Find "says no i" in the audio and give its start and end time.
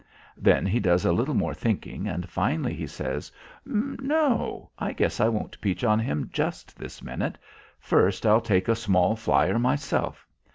2.87-4.93